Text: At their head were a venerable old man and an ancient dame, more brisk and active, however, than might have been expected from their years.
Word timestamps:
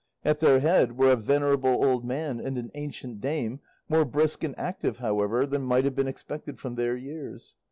At 0.25 0.39
their 0.39 0.59
head 0.61 0.97
were 0.97 1.11
a 1.11 1.15
venerable 1.15 1.69
old 1.85 2.03
man 2.03 2.39
and 2.39 2.57
an 2.57 2.71
ancient 2.73 3.21
dame, 3.21 3.59
more 3.87 4.03
brisk 4.03 4.43
and 4.43 4.57
active, 4.57 4.97
however, 4.97 5.45
than 5.45 5.61
might 5.61 5.85
have 5.85 5.93
been 5.93 6.07
expected 6.07 6.57
from 6.59 6.73
their 6.73 6.95
years. 6.95 7.53